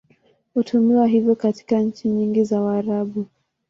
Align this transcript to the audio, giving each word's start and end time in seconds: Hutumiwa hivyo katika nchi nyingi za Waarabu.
Hutumiwa 0.53 1.07
hivyo 1.07 1.35
katika 1.35 1.79
nchi 1.79 2.09
nyingi 2.09 2.43
za 2.43 2.61
Waarabu. 2.61 3.25